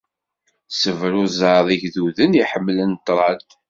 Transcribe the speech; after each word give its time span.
Ssebruzzeɛ 0.71 1.59
igduden 1.75 2.31
i 2.35 2.39
iḥemmlen 2.43 2.91
ṭṭrad. 2.99 3.41